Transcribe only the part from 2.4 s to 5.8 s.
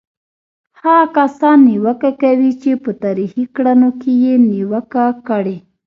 چې په تاریخي کړنو کې یې نیوکه کړې.